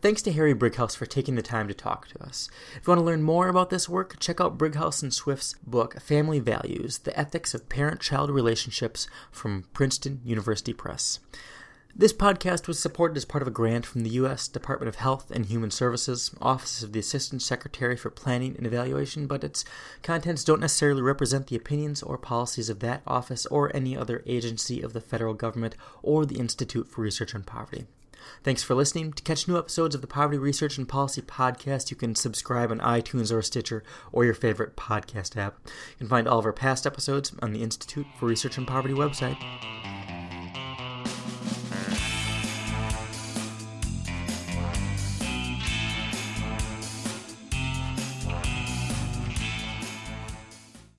Thanks 0.04 0.20
to 0.20 0.32
Harry 0.32 0.52
Brighouse 0.52 0.94
for 0.94 1.06
taking 1.06 1.34
the 1.34 1.40
time 1.40 1.66
to 1.66 1.72
talk 1.72 2.08
to 2.08 2.22
us. 2.22 2.50
If 2.76 2.86
you 2.86 2.90
want 2.90 2.98
to 2.98 3.04
learn 3.06 3.22
more 3.22 3.48
about 3.48 3.70
this 3.70 3.88
work, 3.88 4.20
check 4.20 4.38
out 4.38 4.58
Brighouse 4.58 5.02
and 5.02 5.14
Swift's 5.14 5.54
book, 5.66 5.98
Family 5.98 6.40
Values 6.40 6.98
The 6.98 7.18
Ethics 7.18 7.54
of 7.54 7.70
Parent 7.70 8.02
Child 8.02 8.28
Relationships 8.28 9.08
from 9.32 9.64
Princeton 9.72 10.20
University 10.22 10.74
Press. 10.74 11.20
This 11.96 12.12
podcast 12.12 12.68
was 12.68 12.78
supported 12.78 13.16
as 13.16 13.24
part 13.24 13.40
of 13.40 13.48
a 13.48 13.50
grant 13.50 13.86
from 13.86 14.02
the 14.02 14.10
U.S. 14.10 14.46
Department 14.46 14.90
of 14.90 14.96
Health 14.96 15.30
and 15.30 15.46
Human 15.46 15.70
Services, 15.70 16.32
Office 16.38 16.82
of 16.82 16.92
the 16.92 17.00
Assistant 17.00 17.40
Secretary 17.40 17.96
for 17.96 18.10
Planning 18.10 18.56
and 18.58 18.66
Evaluation, 18.66 19.26
but 19.26 19.42
its 19.42 19.64
contents 20.02 20.44
don't 20.44 20.60
necessarily 20.60 21.00
represent 21.00 21.46
the 21.46 21.56
opinions 21.56 22.02
or 22.02 22.18
policies 22.18 22.68
of 22.68 22.80
that 22.80 23.00
office 23.06 23.46
or 23.46 23.74
any 23.74 23.96
other 23.96 24.22
agency 24.26 24.82
of 24.82 24.92
the 24.92 25.00
federal 25.00 25.32
government 25.32 25.76
or 26.02 26.26
the 26.26 26.38
Institute 26.38 26.88
for 26.88 27.00
Research 27.00 27.34
on 27.34 27.42
Poverty. 27.42 27.86
Thanks 28.42 28.62
for 28.62 28.74
listening. 28.74 29.12
To 29.12 29.22
catch 29.22 29.48
new 29.48 29.58
episodes 29.58 29.94
of 29.94 30.00
the 30.00 30.06
Poverty 30.06 30.38
Research 30.38 30.78
and 30.78 30.88
Policy 30.88 31.22
Podcast, 31.22 31.90
you 31.90 31.96
can 31.96 32.14
subscribe 32.14 32.70
on 32.70 32.78
iTunes 32.80 33.32
or 33.32 33.42
Stitcher 33.42 33.82
or 34.12 34.24
your 34.24 34.34
favorite 34.34 34.76
podcast 34.76 35.36
app. 35.36 35.58
You 35.64 35.98
can 35.98 36.08
find 36.08 36.28
all 36.28 36.38
of 36.38 36.46
our 36.46 36.52
past 36.52 36.86
episodes 36.86 37.32
on 37.42 37.52
the 37.52 37.62
Institute 37.62 38.06
for 38.18 38.26
Research 38.26 38.58
and 38.58 38.66
Poverty 38.66 38.94
website. 38.94 40.03